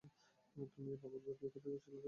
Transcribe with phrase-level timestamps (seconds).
[0.73, 1.99] তুমি এই পাগলকে বিয়ে করতে যাচ্ছিলে, তাই না?